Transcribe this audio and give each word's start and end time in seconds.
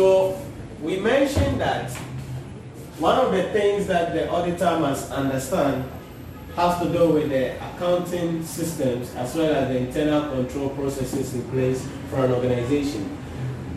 So 0.00 0.40
we 0.80 0.98
mentioned 0.98 1.60
that 1.60 1.90
one 2.98 3.18
of 3.18 3.32
the 3.32 3.42
things 3.52 3.86
that 3.88 4.14
the 4.14 4.30
auditor 4.30 4.80
must 4.80 5.12
understand 5.12 5.84
has 6.56 6.80
to 6.80 6.90
do 6.90 7.10
with 7.10 7.28
the 7.28 7.54
accounting 7.56 8.42
systems 8.42 9.14
as 9.16 9.34
well 9.34 9.54
as 9.54 9.68
the 9.68 9.76
internal 9.76 10.30
control 10.30 10.70
processes 10.70 11.34
in 11.34 11.42
place 11.50 11.86
for 12.08 12.24
an 12.24 12.32
organization. 12.32 13.14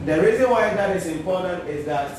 The 0.05 0.21
reason 0.21 0.49
why 0.49 0.73
that 0.73 0.95
is 0.95 1.07
important 1.07 1.67
is 1.67 1.85
that 1.87 2.17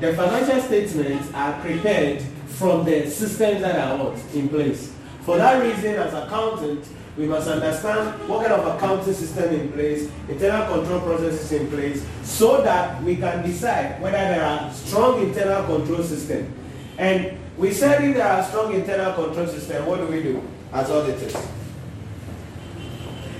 the 0.00 0.14
financial 0.14 0.60
statements 0.60 1.32
are 1.32 1.60
prepared 1.60 2.22
from 2.48 2.84
the 2.84 3.08
systems 3.08 3.60
that 3.60 3.78
are 3.78 4.16
in 4.34 4.48
place. 4.48 4.92
For 5.20 5.36
that 5.36 5.62
reason, 5.62 5.94
as 5.94 6.12
accountants, 6.12 6.90
we 7.16 7.26
must 7.26 7.48
understand 7.48 8.26
what 8.28 8.46
kind 8.46 8.58
of 8.58 8.76
accounting 8.76 9.12
system 9.12 9.52
in 9.52 9.72
place, 9.72 10.10
internal 10.28 10.74
control 10.74 11.00
processes 11.00 11.52
in 11.52 11.68
place, 11.68 12.06
so 12.22 12.62
that 12.62 13.02
we 13.02 13.16
can 13.16 13.42
decide 13.42 14.00
whether 14.00 14.16
there 14.16 14.44
are 14.44 14.72
strong 14.72 15.22
internal 15.22 15.64
control 15.66 16.02
system. 16.02 16.52
And 16.96 17.38
we 17.58 17.72
said 17.72 18.02
if 18.02 18.16
there 18.16 18.26
are 18.26 18.42
strong 18.42 18.72
internal 18.72 19.12
control 19.12 19.46
system, 19.46 19.84
what 19.84 19.98
do 19.98 20.06
we 20.06 20.22
do 20.22 20.42
as 20.72 20.90
auditors? 20.90 21.34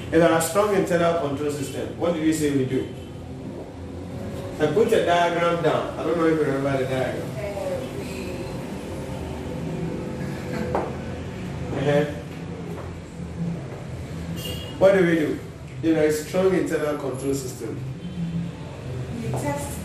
If 0.06 0.10
there 0.10 0.30
are 0.30 0.40
strong 0.42 0.74
internal 0.74 1.26
control 1.26 1.50
system, 1.50 1.98
what 1.98 2.12
do 2.12 2.20
we 2.20 2.32
say 2.34 2.50
we 2.50 2.66
do? 2.66 2.86
I 4.60 4.66
put 4.66 4.92
a 4.92 5.06
diagram 5.06 5.62
down. 5.62 5.98
I 5.98 6.02
don't 6.02 6.18
know 6.18 6.26
if 6.26 6.38
you 6.38 6.44
remember 6.44 6.76
the 6.76 6.84
diagram. 6.84 7.28
Uh, 11.72 11.78
uh-huh. 11.78 12.21
What 14.82 14.98
do 14.98 15.06
we 15.06 15.14
do? 15.14 15.38
You 15.80 15.94
know, 15.94 16.02
a 16.02 16.10
strong 16.10 16.52
internal 16.52 16.98
control 16.98 17.32
system. 17.34 17.78
We 19.22 19.28
test, 19.28 19.78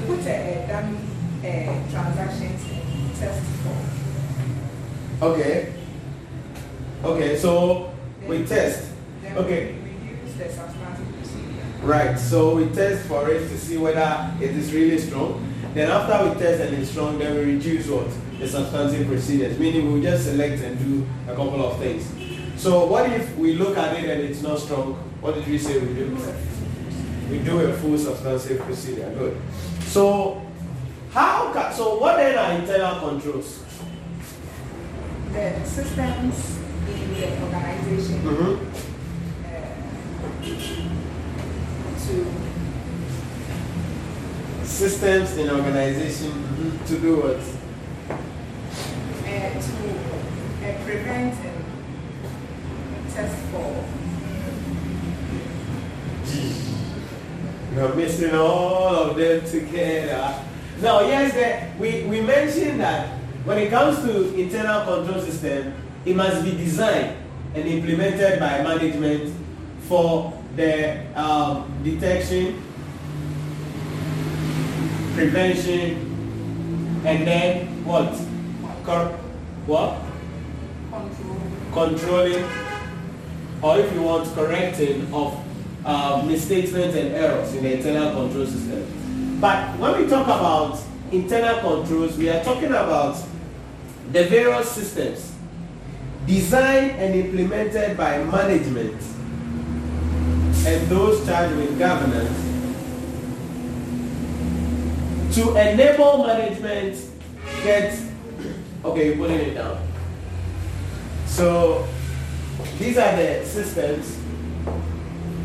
we 0.00 0.06
put 0.06 0.26
a, 0.26 0.64
dummy 0.66 0.96
uh, 1.40 1.90
transactions 1.90 3.18
test 3.18 3.42
for. 3.60 5.26
Okay. 5.26 5.74
Okay, 7.04 7.36
so 7.36 7.92
then 8.20 8.28
we 8.30 8.46
test. 8.46 8.90
Then 9.20 9.36
okay. 9.36 9.74
We 9.74 9.90
use 9.90 10.34
the 10.34 10.48
substantive 10.48 11.14
procedure. 11.18 11.66
Right, 11.82 12.18
so 12.18 12.56
we 12.56 12.70
test 12.70 13.06
for 13.06 13.28
it 13.28 13.50
to 13.50 13.58
see 13.58 13.76
whether 13.76 14.34
it 14.40 14.56
is 14.56 14.72
really 14.72 14.96
strong. 14.96 15.46
Then 15.74 15.90
after 15.90 16.26
we 16.26 16.40
test 16.40 16.62
and 16.62 16.74
it's 16.74 16.90
strong, 16.90 17.18
then 17.18 17.34
we 17.34 17.52
reduce 17.52 17.86
what? 17.86 18.08
The 18.38 18.48
substantive 18.48 19.08
procedures, 19.08 19.58
meaning 19.58 19.92
we 19.92 20.00
just 20.00 20.24
select 20.24 20.62
and 20.62 20.78
do 20.78 21.06
a 21.30 21.36
couple 21.36 21.62
of 21.62 21.78
things. 21.78 22.10
So 22.60 22.84
what 22.84 23.08
if 23.10 23.34
we 23.38 23.54
look 23.54 23.78
at 23.78 23.96
it 23.96 24.04
and 24.04 24.20
it's 24.20 24.42
not 24.42 24.58
strong? 24.58 24.92
What 25.22 25.34
did 25.34 25.48
we 25.48 25.56
say 25.56 25.78
we 25.78 25.94
do? 25.94 26.14
We 27.30 27.38
do 27.38 27.58
a 27.60 27.72
full 27.72 27.96
substantive 27.96 28.60
procedure. 28.60 29.10
Good. 29.16 29.40
So 29.86 30.42
how 31.10 31.50
can, 31.54 31.72
so 31.72 31.98
what 31.98 32.18
then 32.18 32.36
are 32.36 32.52
internal 32.60 33.00
controls? 33.00 33.64
The 35.32 35.64
systems 35.64 36.58
in 36.86 37.14
the 37.14 37.40
organization 37.40 38.20
mm-hmm. 38.28 38.60
uh, 39.46 39.50
to 42.04 42.26
systems 44.66 45.36
in 45.38 45.48
organization 45.48 46.30
mm-hmm. 46.30 46.84
to 46.84 46.98
do 47.00 47.22
what? 47.22 47.40
Uh, 49.24 49.56
to 49.58 49.72
uh, 50.68 50.76
prevent 50.84 51.34
test 53.20 53.36
for. 53.50 53.84
You're 57.80 57.94
missing 57.94 58.34
all 58.34 58.94
of 58.94 59.16
them 59.16 59.42
together. 59.46 60.34
Now, 60.82 61.00
yes, 61.00 61.80
we, 61.80 62.02
we 62.04 62.20
mentioned 62.20 62.78
that 62.78 63.08
when 63.46 63.56
it 63.56 63.70
comes 63.70 64.00
to 64.04 64.34
internal 64.38 64.84
control 64.84 65.22
system, 65.24 65.72
it 66.04 66.14
must 66.14 66.44
be 66.44 66.50
designed 66.50 67.16
and 67.54 67.66
implemented 67.66 68.38
by 68.38 68.62
management 68.62 69.34
for 69.88 70.30
the 70.56 71.06
um, 71.18 71.72
detection, 71.82 72.62
prevention, 75.14 77.00
and 77.06 77.26
then 77.26 77.82
what? 77.86 78.12
Cor- 78.84 79.16
what? 79.64 80.02
Control. 80.92 81.40
Controlling 81.72 82.44
or 83.62 83.78
if 83.78 83.90
you 83.94 84.02
want 84.02 84.28
correcting 84.34 85.10
of 85.14 85.42
uh, 85.84 86.22
misstatements 86.26 86.96
and 86.96 87.14
errors 87.14 87.54
in 87.54 87.62
the 87.62 87.76
internal 87.76 88.12
control 88.12 88.46
system. 88.46 89.38
But 89.40 89.78
when 89.78 90.02
we 90.02 90.08
talk 90.08 90.26
about 90.26 90.80
internal 91.10 91.60
controls, 91.60 92.16
we 92.16 92.28
are 92.28 92.42
talking 92.44 92.68
about 92.68 93.16
the 94.12 94.24
various 94.24 94.70
systems 94.70 95.32
designed 96.26 96.92
and 96.92 97.14
implemented 97.14 97.96
by 97.96 98.22
management 98.24 99.00
and 100.66 100.88
those 100.88 101.24
charged 101.26 101.56
with 101.56 101.78
governance 101.78 102.50
to 105.34 105.56
enable 105.56 106.26
management 106.26 106.96
get 107.62 107.98
okay 108.84 109.06
you're 109.06 109.16
putting 109.16 109.38
it 109.38 109.54
down 109.54 109.80
so 111.26 111.88
these 112.78 112.98
are 112.98 113.16
the 113.16 113.44
systems 113.46 114.19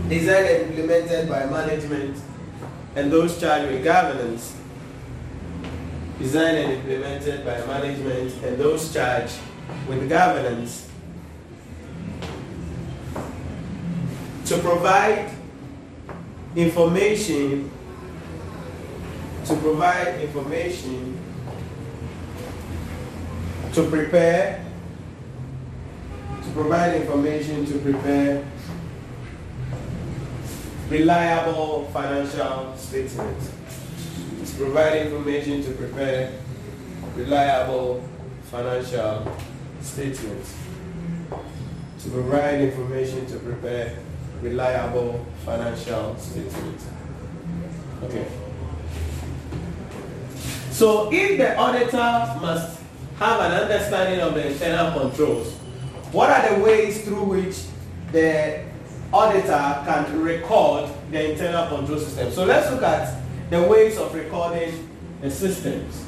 designed 0.09 0.45
and 0.47 0.69
implemented 0.71 1.29
by 1.29 1.45
management 1.45 2.17
and 2.95 3.11
those 3.11 3.39
charged 3.39 3.71
with 3.71 3.83
governance. 3.83 4.55
Designed 6.19 6.57
and 6.57 6.71
implemented 6.73 7.45
by 7.45 7.57
management 7.66 8.33
and 8.43 8.57
those 8.57 8.93
charged 8.93 9.35
with 9.88 10.07
governance 10.07 10.89
to 14.45 14.57
provide 14.59 15.31
information 16.55 17.72
to 19.45 19.55
provide 19.57 20.22
information 20.22 21.19
to 23.73 23.89
prepare 23.89 24.63
to 26.43 26.49
provide 26.51 27.01
information 27.01 27.66
to 27.66 27.79
prepare 27.79 28.45
reliable 30.90 31.85
financial 31.91 32.75
statements. 32.78 33.51
To 34.46 34.57
provide 34.57 35.07
information 35.07 35.63
to 35.63 35.72
prepare 35.72 36.31
reliable 37.16 38.07
financial 38.44 39.35
statements. 39.81 40.56
To 42.03 42.09
provide 42.09 42.62
information 42.62 43.25
to 43.28 43.40
prepare 43.40 43.97
reliable 44.41 45.25
financial 45.44 46.16
statements. 46.18 46.85
Okay. 48.03 48.28
So 50.72 51.09
if 51.12 51.38
the 51.38 51.57
auditor 51.57 52.38
must 52.41 52.79
have 53.17 53.40
an 53.40 53.52
understanding 53.63 54.19
of 54.19 54.35
the 54.35 54.52
internal 54.52 55.00
controls, 55.00 55.53
what 56.12 56.29
are 56.29 56.56
the 56.56 56.63
ways 56.63 57.03
through 57.03 57.23
which 57.23 57.57
the 58.12 58.64
auditor 59.15 59.81
can 59.85 60.21
record 60.21 60.89
the 61.09 61.31
internal 61.31 61.67
control 61.67 61.97
system? 61.97 62.29
So 62.31 62.43
let's 62.43 62.69
look 62.69 62.83
at 62.83 63.21
the 63.49 63.61
ways 63.63 63.97
of 63.97 64.13
recording 64.13 64.90
the 65.22 65.31
systems. 65.31 66.03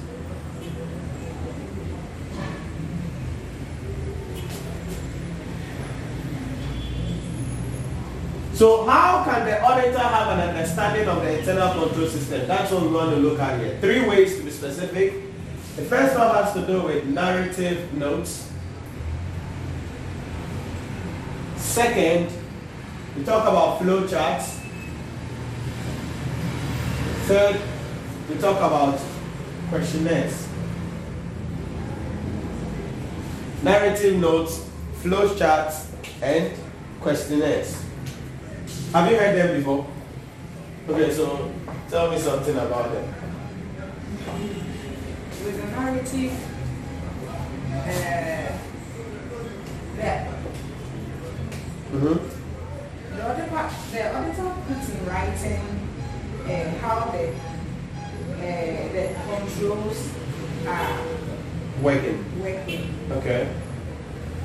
So 8.54 8.86
how 8.86 9.24
can 9.24 9.46
the 9.46 9.62
auditor 9.62 10.00
have 10.00 10.38
an 10.38 10.50
understanding 10.50 11.08
of 11.08 11.22
the 11.22 11.40
internal 11.40 11.86
control 11.86 12.08
system? 12.08 12.46
That's 12.48 12.72
what 12.72 12.82
we 12.82 12.90
want 12.90 13.12
to 13.12 13.18
look 13.18 13.40
at 13.40 13.60
here. 13.62 13.78
Three 13.80 14.06
ways 14.06 14.36
to 14.38 14.44
be 14.44 14.52
specific. 14.52 15.14
The 15.78 15.84
first 15.84 16.18
one 16.18 16.36
has 16.36 16.54
to 16.56 16.66
do 16.66 16.82
with 16.82 17.06
narrative 17.06 17.94
notes. 17.94 18.52
Second, 21.56 22.32
we 23.18 23.24
talk 23.24 23.48
about 23.48 23.82
flow 23.82 24.08
charts. 24.08 24.60
Third, 27.26 27.60
we 28.30 28.36
talk 28.36 28.58
about 28.58 29.00
questionnaires. 29.70 30.48
Narrative 33.64 34.18
notes, 34.20 34.70
flow 35.02 35.36
charts, 35.36 35.92
and 36.22 36.54
questionnaires. 37.02 37.84
Have 38.94 39.12
you 39.12 39.18
heard 39.18 39.36
them 39.36 39.58
before? 39.58 39.88
Okay, 40.88 41.12
so 41.12 41.52
tell 41.90 42.12
me 42.12 42.20
something 42.20 42.56
about 42.56 42.92
them. 42.94 43.14
With 45.44 45.64
a 45.64 45.68
narrative, 45.72 46.34
uh, 47.74 48.58
that 49.98 50.34
Mm-hmm. 51.90 52.37
The 53.18 53.24
auditor, 53.32 53.70
the 53.92 54.16
auditor 54.16 54.54
puts 54.68 54.90
in 54.90 55.06
writing 55.08 55.62
uh, 56.46 56.70
how 56.80 57.10
the 57.12 57.34
uh, 58.38 58.94
the 58.94 59.16
controls 59.26 60.10
are 60.68 61.00
Working. 61.82 62.24
working. 62.42 62.94
Okay. 63.12 63.50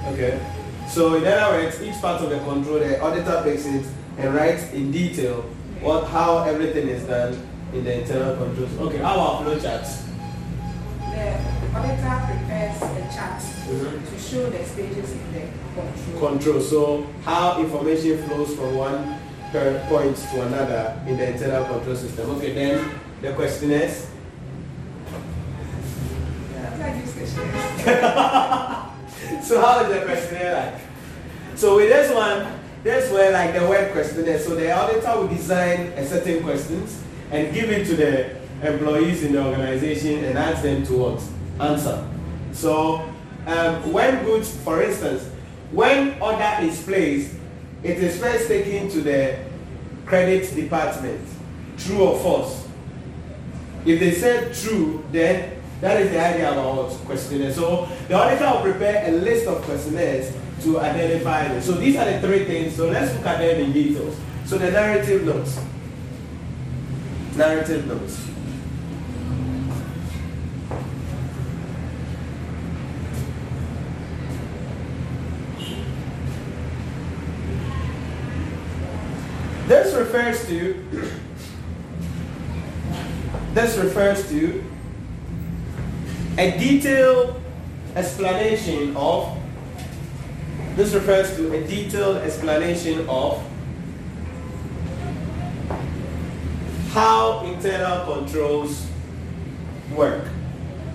Okay. 0.08 0.40
So 0.88 1.14
in 1.16 1.24
other 1.26 1.56
words, 1.56 1.82
each 1.82 2.00
part 2.00 2.22
of 2.22 2.30
the 2.30 2.38
control, 2.38 2.78
the 2.78 3.00
auditor 3.00 3.42
takes 3.44 3.66
it 3.66 3.86
and 4.18 4.34
writes 4.34 4.72
in 4.72 4.90
detail 4.90 5.42
what 5.80 6.06
how 6.08 6.44
everything 6.44 6.88
is 6.88 7.04
done 7.04 7.32
in 7.74 7.84
the 7.84 8.00
internal 8.00 8.36
controls. 8.36 8.72
Okay, 8.78 8.98
how 8.98 9.14
about 9.14 9.42
flow 9.44 9.58
charts? 9.58 10.04
Auditor 11.74 12.16
prepares 12.28 12.76
a 12.82 13.02
chart 13.14 13.40
Mhm. 13.68 14.04
to 14.10 14.18
show 14.18 14.50
the 14.50 14.62
stages 14.64 15.10
in 15.12 15.24
the 15.32 15.44
control. 15.74 16.28
Control. 16.28 16.60
So 16.60 17.06
how 17.24 17.58
information 17.60 18.22
flows 18.28 18.54
from 18.54 18.76
one 18.76 19.16
point 19.88 20.16
to 20.16 20.42
another 20.42 20.94
in 21.06 21.16
the 21.18 21.28
internal 21.32 21.64
control 21.64 21.96
system. 21.96 22.30
Okay, 22.36 22.52
then 22.54 22.80
the 23.20 23.32
question 23.32 23.70
is 23.70 23.80
this 23.80 24.06
so 29.42 29.60
how 29.60 29.80
is 29.84 29.88
the 29.94 30.04
questionnaire 30.04 30.54
like? 30.54 30.80
So 31.56 31.76
with 31.76 31.88
this 31.88 32.12
one, 32.14 32.46
that's 32.84 33.10
where 33.10 33.30
like 33.32 33.54
the 33.54 33.66
word 33.68 33.92
questionnaire. 33.92 34.38
So 34.38 34.54
the 34.54 34.72
auditor 34.72 35.20
will 35.20 35.28
design 35.28 35.92
a 35.96 36.04
certain 36.06 36.42
questions 36.42 36.98
and 37.30 37.52
give 37.54 37.70
it 37.70 37.86
to 37.88 37.96
the 37.96 38.30
employees 38.62 39.22
in 39.24 39.32
the 39.32 39.44
organization 39.44 40.24
and 40.24 40.38
ask 40.38 40.62
them 40.62 40.84
to 40.86 40.92
what? 40.94 41.22
Answer. 41.60 42.08
So 42.52 43.08
um, 43.46 43.92
when 43.92 44.24
goods, 44.24 44.56
for 44.58 44.82
instance, 44.82 45.24
when 45.70 46.20
order 46.20 46.56
is 46.60 46.82
placed, 46.82 47.34
it 47.82 47.98
is 47.98 48.20
first 48.20 48.48
taken 48.48 48.88
to 48.90 49.00
the 49.00 49.38
credit 50.06 50.54
department. 50.54 51.26
True 51.78 52.02
or 52.02 52.18
false? 52.20 52.68
If 53.84 53.98
they 53.98 54.12
said 54.12 54.54
true, 54.54 55.04
then 55.10 55.60
that 55.80 56.00
is 56.00 56.10
the 56.10 56.20
idea 56.20 56.52
about 56.52 56.90
questionnaire. 57.06 57.52
So 57.52 57.88
the 58.06 58.14
auditor 58.14 58.50
will 58.52 58.72
prepare 58.72 59.08
a 59.08 59.16
list 59.16 59.48
of 59.48 59.62
questionnaires 59.62 60.32
to 60.62 60.78
identify 60.78 61.48
them. 61.48 61.60
So 61.60 61.72
these 61.72 61.96
are 61.96 62.04
the 62.04 62.20
three 62.20 62.44
things. 62.44 62.76
So 62.76 62.88
let's 62.88 63.12
look 63.16 63.26
at 63.26 63.38
them 63.38 63.60
in 63.60 63.72
details. 63.72 64.16
So 64.44 64.58
the 64.58 64.70
narrative 64.70 65.24
notes. 65.24 65.58
Narrative 67.36 67.86
notes. 67.86 68.28
This 79.66 79.94
refers 80.12 80.46
to 80.46 80.74
this 83.54 83.78
refers 83.78 84.28
to 84.28 84.62
a 86.36 86.50
detailed 86.58 87.40
explanation 87.96 88.94
of 88.94 89.38
this 90.76 90.92
refers 90.92 91.34
to 91.36 91.54
a 91.54 91.66
detailed 91.66 92.18
explanation 92.18 93.08
of 93.08 93.42
how 96.90 97.44
internal 97.46 98.04
controls 98.04 98.86
work. 99.94 100.24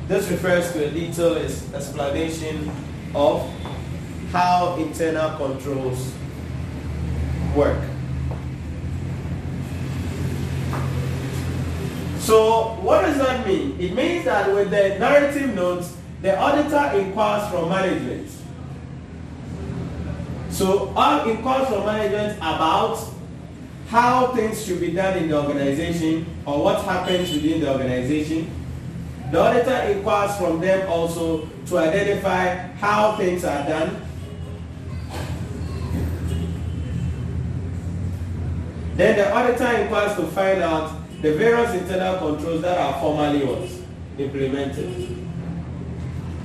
This 0.08 0.30
refers 0.30 0.72
to 0.74 0.88
a 0.88 0.92
detailed 0.92 1.38
explanation 1.38 2.72
of 3.16 3.50
how 4.32 4.76
internal 4.78 5.38
controls 5.38 6.14
work. 7.56 7.80
So 12.28 12.76
what 12.82 13.04
does 13.04 13.18
that 13.20 13.48
mean? 13.48 13.80
It 13.80 13.94
means 13.94 14.26
that 14.26 14.54
with 14.54 14.70
the 14.70 15.00
narrative 15.00 15.56
notes, 15.56 15.96
the 16.22 16.38
auditor 16.38 17.00
inquires 17.00 17.50
from 17.50 17.70
management. 17.70 18.30
So 20.50 20.92
all 20.94 21.30
inquires 21.30 21.70
from 21.70 21.86
management 21.86 22.38
about 22.40 23.00
how 23.88 24.36
things 24.36 24.62
should 24.66 24.82
be 24.82 24.92
done 24.92 25.18
in 25.20 25.30
the 25.30 25.42
organization 25.42 26.26
or 26.46 26.62
what 26.66 26.84
happens 26.84 27.32
within 27.32 27.62
the 27.62 27.72
organization. 27.72 28.52
The 29.32 29.40
auditor 29.40 29.96
inquires 29.96 30.36
from 30.36 30.60
them 30.60 30.86
also 30.90 31.48
to 31.68 31.78
identify 31.78 32.56
how 32.76 33.16
things 33.16 33.46
are 33.46 33.66
done. 33.66 34.02
Then 38.98 39.16
the 39.16 39.34
auditor 39.34 39.82
inquires 39.82 40.18
to 40.18 40.28
find 40.28 40.62
out 40.62 41.07
the 41.22 41.34
various 41.34 41.74
internal 41.74 42.18
controls 42.18 42.62
that 42.62 42.78
are 42.78 43.00
formally 43.00 43.44
what? 43.44 43.70
implemented 44.20 45.16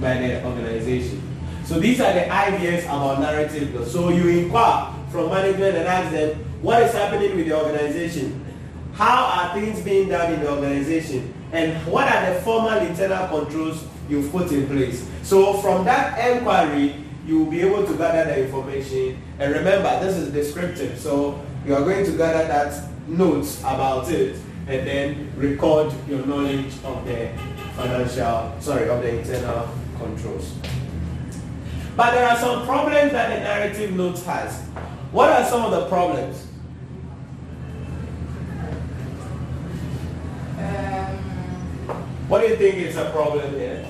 by 0.00 0.14
the 0.18 0.44
organization. 0.44 1.22
So 1.64 1.78
these 1.78 2.00
are 2.00 2.12
the 2.12 2.30
ideas 2.30 2.84
about 2.84 3.20
narrative. 3.20 3.86
So 3.88 4.10
you 4.10 4.28
inquire 4.28 4.92
from 5.10 5.30
management 5.30 5.76
and 5.76 5.86
ask 5.86 6.10
them 6.12 6.38
what 6.60 6.82
is 6.82 6.92
happening 6.92 7.36
with 7.36 7.46
the 7.48 7.56
organization, 7.56 8.44
how 8.92 9.24
are 9.24 9.54
things 9.58 9.80
being 9.80 10.08
done 10.08 10.34
in 10.34 10.40
the 10.40 10.50
organization, 10.50 11.32
and 11.52 11.86
what 11.86 12.12
are 12.12 12.32
the 12.32 12.40
formal 12.40 12.78
internal 12.78 13.28
controls 13.28 13.84
you've 14.08 14.30
put 14.30 14.50
in 14.52 14.66
place. 14.66 15.06
So 15.22 15.54
from 15.54 15.84
that 15.84 16.18
inquiry, 16.30 16.96
you 17.26 17.38
will 17.38 17.50
be 17.50 17.60
able 17.60 17.86
to 17.86 17.94
gather 17.96 18.24
the 18.24 18.44
information. 18.44 19.22
And 19.38 19.54
remember, 19.54 20.04
this 20.04 20.16
is 20.16 20.32
descriptive, 20.32 20.98
so 20.98 21.40
you 21.64 21.74
are 21.74 21.82
going 21.82 22.04
to 22.04 22.12
gather 22.12 22.46
that 22.48 22.88
notes 23.08 23.60
about 23.60 24.10
it 24.10 24.36
and 24.68 24.86
then 24.86 25.32
record 25.36 25.92
your 26.08 26.24
knowledge 26.26 26.72
of 26.84 27.04
the 27.04 27.30
financial, 27.76 28.52
sorry, 28.60 28.88
of 28.88 29.02
the 29.02 29.18
internal 29.18 29.68
controls. 29.98 30.54
But 31.96 32.12
there 32.12 32.28
are 32.28 32.36
some 32.36 32.64
problems 32.64 33.12
that 33.12 33.28
the 33.34 33.40
narrative 33.44 33.92
notes 33.94 34.24
has. 34.24 34.60
What 35.10 35.30
are 35.30 35.44
some 35.44 35.64
of 35.64 35.70
the 35.72 35.86
problems? 35.88 36.46
um, 40.58 41.16
What 42.28 42.40
do 42.42 42.48
you 42.48 42.56
think 42.56 42.76
is 42.76 42.96
a 42.96 43.10
problem 43.10 43.52
here? 43.54 43.86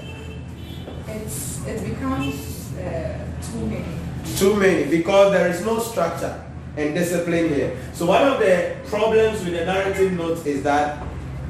it's 1.08 1.64
it 1.66 1.84
becomes 1.84 2.72
uh, 2.78 3.18
too 3.42 3.66
many. 3.66 3.84
Too 4.36 4.54
many, 4.56 4.84
because 4.90 5.32
there 5.32 5.48
is 5.48 5.64
no 5.64 5.78
structure 5.78 6.42
and 6.76 6.94
discipline 6.94 7.48
here. 7.48 7.76
So 7.92 8.06
one 8.06 8.26
of 8.26 8.38
the 8.38 8.76
problems 8.86 9.44
with 9.44 9.52
the 9.52 9.64
narrative 9.64 10.12
notes 10.12 10.46
is 10.46 10.62
that 10.62 11.04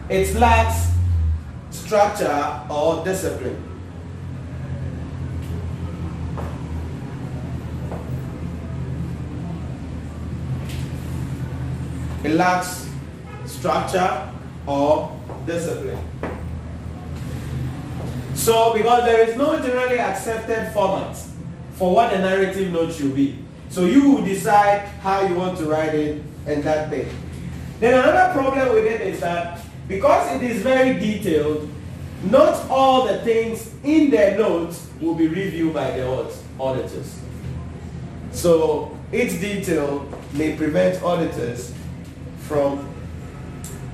it 0.08 0.34
lacks 0.34 0.90
structure 1.70 2.60
or 2.68 3.04
discipline. 3.04 3.70
It 12.24 12.30
lacks 12.32 12.88
structure 13.46 14.32
or 14.66 15.18
discipline. 15.44 15.98
So, 18.34 18.72
because 18.74 19.04
there 19.04 19.28
is 19.28 19.36
no 19.36 19.58
generally 19.60 19.98
accepted 19.98 20.72
format 20.72 21.16
for 21.74 21.94
what 21.94 22.10
the 22.10 22.18
narrative 22.18 22.72
note 22.72 22.92
should 22.92 23.14
be. 23.14 23.41
So, 23.72 23.86
you 23.86 24.10
will 24.10 24.22
decide 24.22 24.80
how 25.00 25.22
you 25.26 25.34
want 25.34 25.56
to 25.56 25.64
write 25.64 25.94
it 25.94 26.22
and 26.46 26.62
that 26.62 26.90
thing. 26.90 27.08
Then, 27.80 27.94
another 27.94 28.34
problem 28.34 28.74
with 28.74 28.84
it 28.84 29.00
is 29.00 29.20
that 29.20 29.60
because 29.88 30.30
it 30.36 30.42
is 30.42 30.60
very 30.60 31.00
detailed, 31.00 31.70
not 32.24 32.68
all 32.68 33.06
the 33.06 33.18
things 33.22 33.72
in 33.82 34.10
the 34.10 34.32
notes 34.32 34.86
will 35.00 35.14
be 35.14 35.26
reviewed 35.26 35.72
by 35.72 35.90
the 35.92 36.06
auditors. 36.60 37.18
So, 38.32 38.94
its 39.10 39.40
detail 39.40 40.06
may 40.34 40.54
prevent 40.54 41.02
auditors 41.02 41.72
from 42.40 42.94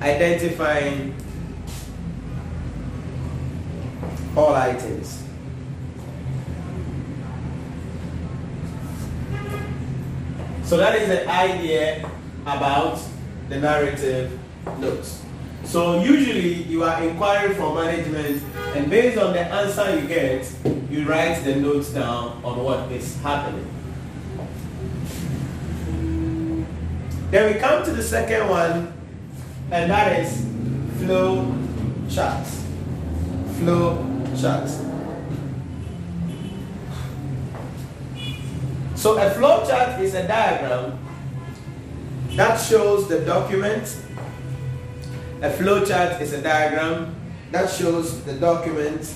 identifying 0.01 1.15
all 4.35 4.53
items. 4.53 5.23
So 10.69 10.77
that 10.77 10.93
is 11.01 11.07
the 11.07 11.27
idea 11.27 12.07
about 12.43 13.01
the 13.49 13.57
narrative 13.57 14.37
notes. 14.77 15.23
So 15.63 16.03
usually 16.03 16.61
you 16.61 16.83
are 16.83 17.01
inquiring 17.01 17.55
for 17.55 17.73
management 17.73 18.43
and 18.75 18.87
based 18.87 19.17
on 19.17 19.33
the 19.33 19.39
answer 19.39 19.99
you 19.99 20.07
get, 20.07 20.47
you 20.91 21.09
write 21.09 21.43
the 21.43 21.55
notes 21.55 21.89
down 21.89 22.39
on 22.43 22.63
what 22.63 22.91
is 22.91 23.19
happening. 23.23 23.65
Then 27.31 27.51
we 27.51 27.59
come 27.59 27.83
to 27.85 27.91
the 27.91 28.03
second 28.03 28.47
one 28.47 28.93
and 29.71 29.89
that 29.89 30.19
is 30.19 30.45
flow 30.99 31.51
charts. 32.11 32.63
Flow 33.57 34.05
charts. 34.39 34.88
So 38.99 39.17
a 39.17 39.29
flow 39.31 39.65
chart 39.65 40.01
is 40.01 40.13
a 40.13 40.27
diagram 40.27 40.99
that 42.35 42.57
shows 42.57 43.07
the 43.07 43.21
document 43.21 43.87
a 45.41 45.49
flow 45.49 45.85
chart 45.85 46.21
is 46.21 46.33
a 46.33 46.41
diagram 46.41 47.15
that 47.51 47.69
shows 47.69 48.25
the 48.25 48.33
document, 48.33 49.09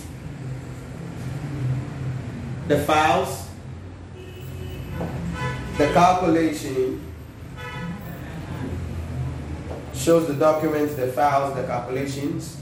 the 2.70 2.80
files, 2.80 3.50
the 5.78 5.88
calculation, 5.92 7.02
shows 9.94 10.28
the 10.28 10.36
documents, 10.36 10.96
the 10.96 11.08
files, 11.08 11.56
the 11.58 11.64
calculations, 11.64 12.62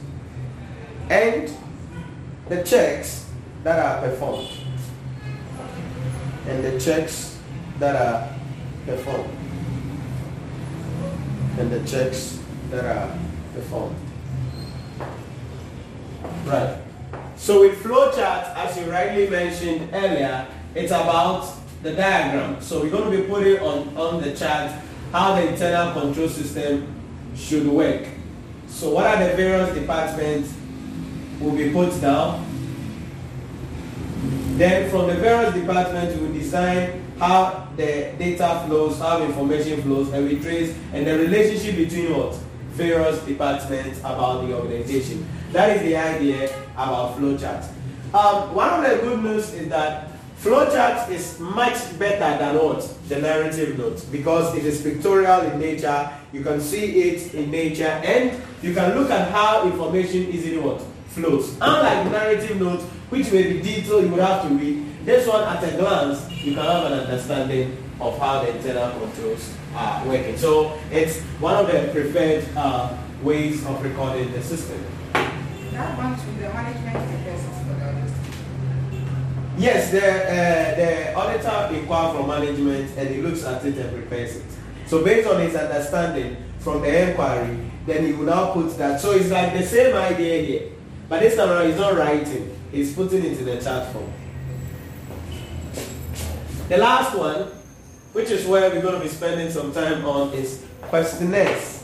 and 1.12 1.54
the 2.50 2.64
checks 2.64 3.28
that 3.64 3.78
are 3.78 4.10
performed. 4.10 4.61
And 6.52 6.64
the 6.66 6.80
checks 6.80 7.38
that 7.80 7.96
are 7.96 8.28
performed. 8.86 9.30
And 11.58 11.72
the 11.72 11.80
checks 11.88 12.40
that 12.70 12.84
are 12.84 13.18
performed. 13.54 13.96
Right. 16.46 16.78
So 17.38 17.62
with 17.62 17.82
flowchart, 17.82 18.54
as 18.56 18.78
you 18.78 18.92
rightly 18.92 19.30
mentioned 19.30 19.90
earlier, 19.94 20.46
it's 20.76 20.92
about 20.92 21.54
the 21.84 21.94
diagram. 21.94 22.62
So 22.62 22.82
we're 22.82 22.90
going 22.90 23.12
to 23.12 23.18
be 23.18 23.24
putting 23.24 23.60
on, 23.60 23.98
on 23.98 24.22
the 24.22 24.36
chart 24.36 24.72
how 25.14 25.36
the 25.36 25.48
internal 25.48 25.94
control 25.94 26.28
system 26.28 26.94
should 27.36 27.66
work. 27.66 28.06
So 28.68 28.90
what 28.90 29.06
are 29.06 29.24
the 29.24 29.36
various 29.36 29.74
departments 29.74 30.54
will 31.40 31.56
be 31.56 31.72
put 31.72 32.00
down. 32.02 32.51
Then 34.58 34.90
from 34.90 35.08
the 35.08 35.16
various 35.16 35.54
departments, 35.54 36.16
we 36.20 36.38
design 36.38 37.04
how 37.18 37.70
the 37.78 38.14
data 38.20 38.64
flows, 38.68 39.00
how 39.00 39.24
information 39.24 39.82
flows, 39.82 40.12
and 40.12 40.28
we 40.28 40.40
trace, 40.40 40.76
and 40.94 41.08
the 41.08 41.18
relationship 41.18 41.78
between 41.78 42.16
what? 42.18 42.36
Various 42.72 43.20
departments 43.24 44.00
about 44.00 44.46
the 44.46 44.54
organization. 44.54 45.28
That 45.52 45.78
is 45.78 45.84
the 45.84 45.96
idea 45.96 46.54
about 46.74 47.18
flowcharts. 47.18 47.70
Um, 48.14 48.54
one 48.54 48.84
of 48.84 48.90
the 48.90 48.98
good 48.98 49.24
news 49.24 49.54
is 49.54 49.70
that 49.70 50.10
flowchart 50.42 51.10
is 51.10 51.40
much 51.40 51.98
better 51.98 52.38
than 52.38 52.56
what? 52.56 52.82
The 53.08 53.22
narrative 53.22 53.78
note 53.78 54.06
because 54.12 54.56
it 54.58 54.66
is 54.66 54.82
pictorial 54.82 55.42
in 55.42 55.60
nature. 55.60 56.10
You 56.34 56.44
can 56.44 56.60
see 56.60 57.02
it 57.02 57.34
in 57.34 57.52
nature 57.52 57.88
and 57.88 58.42
you 58.62 58.74
can 58.74 58.98
look 58.98 59.10
at 59.12 59.32
how 59.32 59.66
information 59.66 60.28
easily 60.28 60.58
what? 60.58 60.82
Flows. 61.14 61.58
Unlike 61.60 62.12
narrative 62.12 62.62
notes, 62.62 62.84
which 63.10 63.32
may 63.34 63.52
be 63.52 63.62
detailed, 63.62 64.06
you 64.06 64.10
would 64.12 64.22
have 64.22 64.48
to 64.48 64.56
read. 64.56 64.86
This 65.04 65.28
one 65.28 65.44
at 65.44 65.62
a 65.62 65.76
glance, 65.76 66.32
you 66.32 66.54
can 66.54 66.64
have 66.64 66.86
an 66.90 67.00
understanding 67.00 67.78
of 68.00 68.18
how 68.18 68.44
the 68.44 68.56
internal 68.56 68.98
controls 68.98 69.54
are 69.76 70.06
working. 70.08 70.38
So 70.38 70.80
it's 70.90 71.20
one 71.42 71.56
of 71.56 71.68
the 71.68 71.92
preferred 71.92 72.48
uh, 72.56 72.96
ways 73.22 73.66
of 73.66 73.84
recording 73.84 74.32
the 74.32 74.42
system. 74.42 74.82
That 75.14 75.98
one 75.98 76.16
to 76.16 76.26
the 76.40 76.50
management 76.50 76.98
for 76.98 77.74
the. 77.76 78.12
Yes, 79.58 79.92
the, 79.92 80.00
uh, 80.00 80.76
the 80.76 81.14
auditor 81.14 81.76
inquires 81.76 82.16
from 82.16 82.28
management 82.28 82.98
and 82.98 83.10
he 83.10 83.22
looks 83.22 83.44
at 83.44 83.66
it 83.66 83.78
and 83.78 83.92
prepares 83.92 84.38
it. 84.38 84.46
So 84.88 85.04
based 85.04 85.28
on 85.28 85.42
his 85.42 85.56
understanding 85.56 86.38
from 86.60 86.82
the 86.82 87.10
inquiry, 87.10 87.70
then 87.86 88.06
he 88.06 88.14
will 88.14 88.26
now 88.26 88.54
put 88.54 88.78
that. 88.78 89.02
So 89.02 89.12
it's 89.12 89.30
like 89.30 89.54
the 89.54 89.64
same 89.64 89.96
idea 89.96 90.42
here. 90.42 90.72
But 91.12 91.20
this 91.20 91.36
time 91.36 91.50
around, 91.50 91.68
he's 91.68 91.76
not 91.76 91.98
writing. 91.98 92.58
He's 92.72 92.96
putting 92.96 93.26
it 93.26 93.38
in 93.38 93.44
the 93.44 93.62
chart 93.62 93.92
form. 93.92 94.10
The 96.70 96.78
last 96.78 97.18
one, 97.18 97.50
which 98.14 98.30
is 98.30 98.48
where 98.48 98.70
we're 98.70 98.82
going 98.82 98.96
to 98.96 99.02
be 99.02 99.10
spending 99.10 99.52
some 99.52 99.74
time 99.74 100.06
on, 100.06 100.32
is 100.32 100.64
questionnaires. 100.84 101.84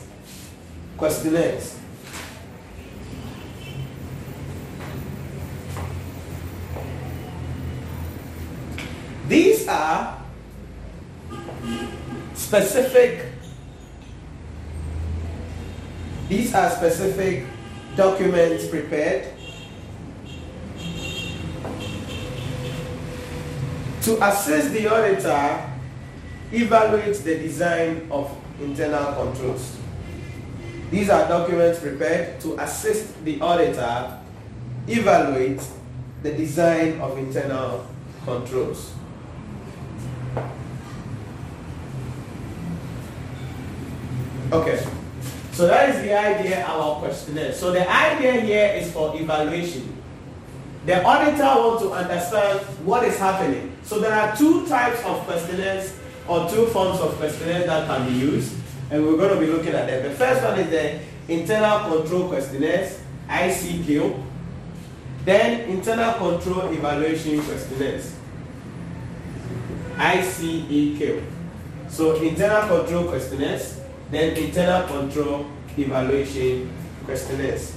Questionnaires. 0.96 1.78
These 9.28 9.68
are 9.68 10.22
specific 12.32 13.26
these 16.30 16.54
are 16.54 16.70
specific 16.70 17.44
documents 17.98 18.68
prepared 18.68 19.26
to 24.02 24.24
assist 24.24 24.72
the 24.72 24.86
auditor 24.86 25.68
evaluate 26.52 27.16
the 27.24 27.38
design 27.38 28.06
of 28.12 28.30
internal 28.60 29.12
controls. 29.14 29.76
These 30.92 31.10
are 31.10 31.26
documents 31.26 31.80
prepared 31.80 32.40
to 32.42 32.56
assist 32.60 33.24
the 33.24 33.40
auditor 33.40 34.16
evaluate 34.86 35.60
the 36.22 36.32
design 36.34 37.00
of 37.00 37.18
internal 37.18 37.84
controls. 38.24 38.94
Okay, 44.52 44.86
so 45.58 45.66
that 45.66 45.90
is 45.90 46.02
the 46.02 46.16
idea 46.16 46.62
about 46.62 47.00
questionnaire. 47.00 47.52
So 47.52 47.72
the 47.72 47.82
idea 47.90 48.40
here 48.42 48.66
is 48.76 48.92
for 48.92 49.20
evaluation. 49.20 49.92
The 50.86 51.02
auditor 51.02 51.42
wants 51.42 51.82
to 51.82 51.90
understand 51.90 52.60
what 52.86 53.02
is 53.02 53.18
happening. 53.18 53.76
So 53.82 53.98
there 53.98 54.12
are 54.12 54.36
two 54.36 54.68
types 54.68 55.02
of 55.02 55.18
questionnaires 55.26 55.98
or 56.28 56.48
two 56.48 56.66
forms 56.66 57.00
of 57.00 57.16
questionnaires 57.16 57.66
that 57.66 57.88
can 57.88 58.06
be 58.06 58.20
used, 58.20 58.54
and 58.92 59.04
we're 59.04 59.16
going 59.16 59.34
to 59.34 59.40
be 59.44 59.50
looking 59.50 59.72
at 59.74 59.88
them. 59.88 60.04
The 60.04 60.14
first 60.14 60.44
one 60.44 60.60
is 60.60 60.70
the 60.70 61.00
internal 61.34 61.90
control 61.90 62.28
questionnaires, 62.28 63.00
ICQ. 63.28 64.24
Then 65.24 65.68
internal 65.68 66.12
control 66.14 66.68
evaluation 66.68 67.42
questionnaires, 67.42 68.14
ICEQ. 69.96 71.24
So 71.88 72.14
internal 72.22 72.78
control 72.78 73.08
questionnaires, 73.08 73.77
then 74.10 74.36
internal 74.36 74.86
control 74.86 75.46
evaluation 75.76 76.70
questionnaires. 77.04 77.74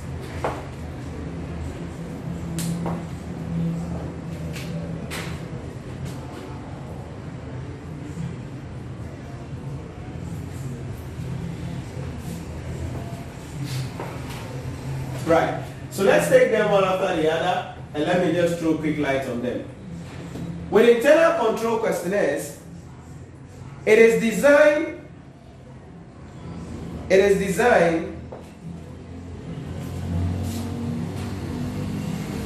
Right. 15.26 15.64
So 15.92 16.04
let's 16.04 16.30
take 16.30 16.52
them 16.52 16.72
one 16.72 16.84
after 16.84 17.22
the 17.22 17.32
other 17.32 17.76
and 17.94 18.04
let 18.04 18.26
me 18.26 18.34
just 18.34 18.60
throw 18.60 18.78
quick 18.78 18.98
light 18.98 19.28
on 19.28 19.42
them. 19.42 19.66
With 20.70 20.90
internal 20.90 21.46
control 21.46 21.80
questionnaires, 21.80 22.60
it 23.86 24.00
is 24.00 24.22
designed 24.22 24.91
it 27.12 27.20
is 27.20 27.38
designed 27.40 28.18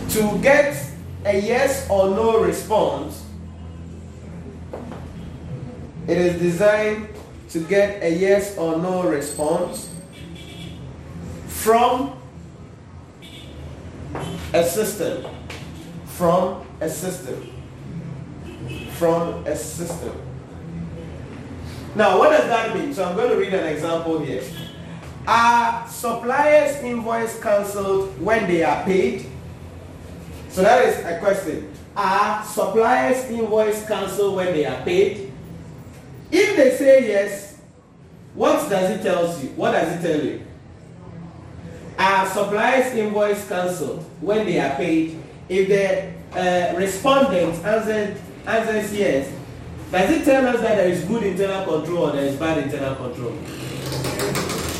to 0.10 0.40
get 0.42 0.76
a 1.24 1.40
yes 1.40 1.88
or 1.88 2.10
no 2.10 2.40
response. 2.40 3.24
It 6.08 6.18
is 6.18 6.42
designed 6.42 7.10
to 7.50 7.60
get 7.60 8.02
a 8.02 8.10
yes 8.10 8.58
or 8.58 8.78
no 8.80 9.04
response 9.04 9.94
from 11.46 12.18
a 14.52 14.64
system. 14.64 15.26
From 16.08 16.66
a 16.82 16.90
system. 16.90 17.52
From 18.98 19.46
a 19.46 19.56
system. 19.56 20.35
Now, 21.96 22.20
what 22.20 22.32
does 22.32 22.48
that 22.48 22.76
mean? 22.76 22.94
So 22.94 23.06
I'm 23.06 23.16
going 23.16 23.30
to 23.30 23.38
read 23.38 23.54
an 23.54 23.68
example 23.68 24.20
here. 24.20 24.44
Are 25.26 25.88
suppliers' 25.88 26.84
invoice 26.84 27.40
cancelled 27.42 28.20
when 28.22 28.48
they 28.48 28.64
are 28.64 28.84
paid? 28.84 29.26
So 30.50 30.62
that 30.62 30.86
is 30.86 31.06
a 31.06 31.20
question. 31.20 31.72
Are 31.96 32.44
suppliers' 32.44 33.24
invoice 33.32 33.88
cancelled 33.88 34.36
when 34.36 34.54
they 34.54 34.66
are 34.66 34.84
paid? 34.84 35.32
If 36.32 36.58
they 36.58 36.76
say 36.76 37.08
yes, 37.08 37.62
what 38.34 38.70
does 38.70 38.92
it 38.92 39.02
tell 39.02 39.28
you? 39.42 39.50
What 39.52 39.72
does 39.72 39.98
it 39.98 40.06
tell 40.06 40.26
you? 40.26 40.42
Are 41.98 42.28
suppliers' 42.28 42.94
invoice 42.94 43.48
cancelled 43.48 44.04
when 44.20 44.46
they 44.46 44.60
are 44.60 44.76
paid? 44.76 45.18
If 45.48 45.70
the 45.70 46.12
uh, 46.38 46.76
respondent 46.76 47.64
answers, 47.64 48.20
answers 48.46 48.94
yes, 48.94 49.32
does 49.92 50.10
it 50.10 50.26
tell 50.26 50.48
us 50.48 50.62
that 50.62 50.76
there 50.78 50.90
is 50.90 51.04
good 51.06 51.24
internal 51.24 51.66
control 51.66 52.10
or 52.10 52.12
there 52.14 52.26
is 52.26 52.36
bad 52.36 52.58
internal 52.58 52.96
control? 52.96 53.32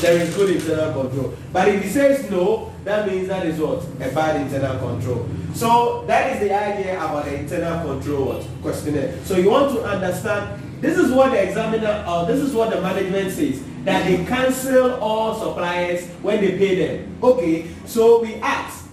There 0.02 0.22
is 0.22 0.36
good 0.36 0.56
internal 0.56 1.02
control. 1.02 1.34
But 1.54 1.70
if 1.70 1.84
he 1.84 1.90
says 1.90 2.30
no, 2.30 2.74
that 2.84 3.08
means 3.08 3.28
that 3.28 3.46
is 3.46 3.60
what? 3.60 3.84
A 4.02 4.14
bad 4.14 4.42
internal 4.42 4.78
control. 4.78 5.28
So 5.54 6.04
that 6.08 6.36
is 6.36 6.40
the 6.42 6.54
idea 6.54 6.98
about 6.98 7.26
the 7.26 7.36
internal 7.40 7.96
control 7.96 8.44
questionnaire. 8.62 9.18
So 9.24 9.38
you 9.38 9.50
want 9.50 9.74
to 9.76 9.84
understand, 9.84 10.62
this 10.82 10.98
is 10.98 11.12
what 11.12 11.32
the 11.32 11.42
examiner 11.42 12.04
or 12.08 12.26
this 12.26 12.42
is 12.42 12.54
what 12.54 12.72
the 12.72 12.82
management 12.82 13.32
says. 13.32 13.62
that 13.86 14.04
they 14.06 14.26
cancel 14.26 14.96
all 14.96 15.36
suppliers 15.36 16.08
when 16.22 16.42
they 16.42 16.58
pay 16.58 16.76
them. 16.76 17.18
Okay, 17.22 17.68
so 17.86 18.22
we 18.22 18.36
ask, 18.36 18.85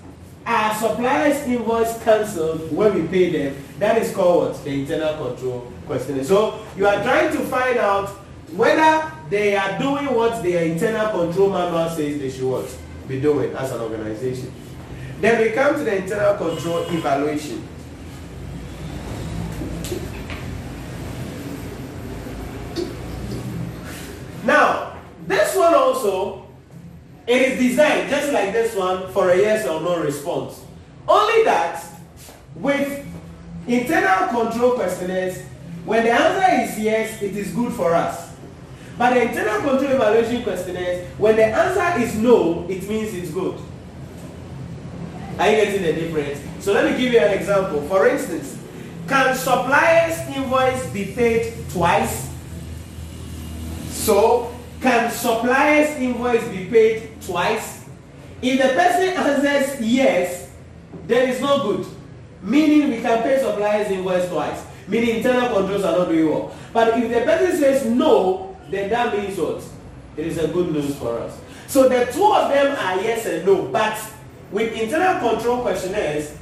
are 0.46 0.74
suppliers 0.74 1.46
invoice 1.46 2.02
cancelled 2.02 2.72
when 2.72 2.94
we 2.94 3.06
pay 3.08 3.30
them? 3.30 3.62
That 3.78 4.00
is 4.00 4.14
called 4.14 4.50
what? 4.50 4.64
The 4.64 4.70
internal 4.70 5.28
control 5.28 5.72
questionnaire. 5.86 6.24
So 6.24 6.64
you 6.76 6.86
are 6.86 7.02
trying 7.02 7.32
to 7.32 7.40
find 7.44 7.78
out 7.78 8.08
whether 8.52 9.12
they 9.30 9.56
are 9.56 9.78
doing 9.78 10.14
what 10.14 10.42
their 10.42 10.64
internal 10.64 11.10
control 11.10 11.50
manual 11.50 11.88
says 11.88 12.18
they 12.18 12.30
should 12.30 12.50
what? 12.50 12.78
be 13.08 13.20
doing 13.20 13.54
as 13.54 13.72
an 13.72 13.80
organization. 13.80 14.52
Then 15.20 15.40
we 15.40 15.50
come 15.50 15.76
to 15.76 15.84
the 15.84 15.96
internal 15.96 16.34
control 16.36 16.82
evaluation. 16.88 17.68
Now, 24.44 24.98
this 25.26 25.54
one 25.56 25.74
also, 25.74 26.41
it 27.26 27.42
is 27.42 27.58
designed 27.58 28.10
just 28.10 28.32
like 28.32 28.52
this 28.52 28.74
one 28.74 29.10
for 29.12 29.30
a 29.30 29.36
yes 29.36 29.66
or 29.66 29.80
no 29.80 30.00
response. 30.02 30.64
Only 31.06 31.44
that 31.44 31.84
with 32.56 33.06
internal 33.66 34.28
control 34.28 34.72
questionnaires, 34.72 35.42
when 35.84 36.04
the 36.04 36.12
answer 36.12 36.62
is 36.62 36.78
yes, 36.78 37.22
it 37.22 37.36
is 37.36 37.52
good 37.52 37.72
for 37.72 37.94
us. 37.94 38.32
But 38.98 39.14
the 39.14 39.22
internal 39.22 39.60
control 39.62 39.92
evaluation 39.92 40.42
questionnaires, 40.42 41.08
when 41.18 41.36
the 41.36 41.46
answer 41.46 42.02
is 42.02 42.14
no, 42.16 42.66
it 42.68 42.88
means 42.88 43.14
it's 43.14 43.30
good. 43.30 43.58
Are 45.38 45.50
you 45.50 45.56
getting 45.56 45.82
the 45.82 45.92
difference? 45.92 46.40
So 46.64 46.72
let 46.72 46.90
me 46.90 46.98
give 46.98 47.12
you 47.12 47.18
an 47.20 47.32
example. 47.32 47.82
For 47.88 48.06
instance, 48.06 48.58
can 49.08 49.34
suppliers 49.34 50.18
invoice 50.36 50.86
be 50.90 51.06
paid 51.06 51.54
twice? 51.70 52.30
So, 53.90 54.54
can 54.80 55.10
suppliers 55.10 55.96
invoice 55.96 56.46
be 56.48 56.66
paid 56.66 57.11
twice? 57.26 57.84
If 58.40 58.60
the 58.60 58.74
person 58.74 59.08
answers 59.10 59.80
yes, 59.80 60.50
then 61.06 61.28
it's 61.28 61.40
not 61.40 61.62
good. 61.62 61.86
Meaning 62.42 62.90
we 62.90 63.00
can 63.00 63.22
pay 63.22 63.40
suppliers 63.40 63.90
invoice 63.90 64.28
twice. 64.28 64.64
Meaning 64.88 65.16
internal 65.16 65.54
controls 65.56 65.84
are 65.84 65.98
not 65.98 66.08
doing 66.08 66.28
well. 66.28 66.54
But 66.72 66.98
if 66.98 67.08
the 67.12 67.20
person 67.20 67.56
says 67.56 67.86
no, 67.86 68.56
then 68.68 68.90
that 68.90 69.16
means 69.16 69.38
what? 69.38 69.62
It 70.16 70.26
is 70.26 70.38
a 70.38 70.48
good 70.48 70.72
news 70.72 70.96
for 70.96 71.18
us. 71.20 71.38
So 71.68 71.88
the 71.88 72.04
two 72.12 72.24
of 72.32 72.50
them 72.50 72.76
are 72.76 73.00
yes 73.00 73.24
and 73.26 73.46
no. 73.46 73.66
But 73.68 73.98
with 74.50 74.72
internal 74.72 75.30
control 75.30 75.62
questionnaires, 75.62 76.36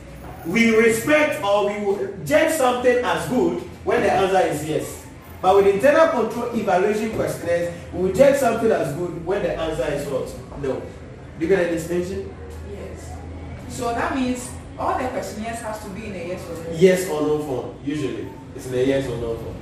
we 0.46 0.75
respect 0.75 1.42
or 1.44 1.66
we 1.68 2.25
judge 2.25 2.52
something 2.54 2.99
as 2.99 3.28
good 3.28 3.58
when 3.84 4.02
the 4.02 4.10
answer 4.10 4.49
is 4.49 4.68
yes. 4.68 5.00
But 5.42 5.56
with 5.56 5.66
internal 5.75 6.09
control 6.09 6.54
evaluation 6.54 7.12
questionnaires, 7.12 7.73
we 7.92 8.02
will 8.02 8.12
judge 8.12 8.37
something 8.37 8.70
as 8.70 8.94
good 8.94 9.25
when 9.25 9.42
the 9.42 9.54
answer 9.56 9.85
is 9.92 10.06
what? 10.09 10.28
No. 10.62 10.75
Do 10.80 11.47
you 11.47 11.49
get 11.49 11.66
a 11.66 11.70
distinction? 11.70 12.35
Yes. 12.70 13.11
So 13.70 13.94
that 13.94 14.14
means 14.14 14.50
all 14.78 14.99
the 14.99 15.09
questionnaires 15.09 15.61
has 15.61 15.82
to 15.85 15.90
be 15.90 16.06
in 16.06 16.12
a 16.14 16.28
yes 16.28 16.47
or 16.49 16.64
no. 16.64 16.70
Yes 16.73 17.09
or 17.09 17.23
no 17.23 17.38
form. 17.42 17.75
Usually, 17.85 18.28
it's 18.54 18.66
in 18.66 18.75
a 18.75 18.82
yes 18.82 19.06
or 19.06 19.16
no 19.16 19.37
form. 19.37 19.56